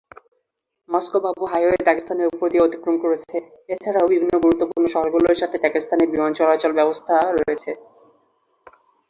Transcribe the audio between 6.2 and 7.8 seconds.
চলাচল ব্যবস্থা রয়েছে।